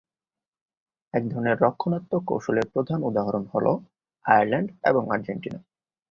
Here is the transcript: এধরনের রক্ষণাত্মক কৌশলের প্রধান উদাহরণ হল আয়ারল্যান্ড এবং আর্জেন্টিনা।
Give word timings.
এধরনের 1.13 1.57
রক্ষণাত্মক 1.61 2.21
কৌশলের 2.25 2.67
প্রধান 2.73 2.99
উদাহরণ 3.03 3.43
হল 3.53 3.65
আয়ারল্যান্ড 4.25 4.69
এবং 4.83 5.03
আর্জেন্টিনা। 5.11 5.59